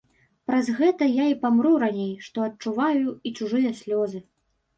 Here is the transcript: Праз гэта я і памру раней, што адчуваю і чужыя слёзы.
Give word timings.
Праз 0.51 0.69
гэта 0.79 1.09
я 1.09 1.25
і 1.31 1.35
памру 1.43 1.73
раней, 1.83 2.09
што 2.29 2.45
адчуваю 2.47 3.13
і 3.29 3.35
чужыя 3.37 3.77
слёзы. 3.83 4.25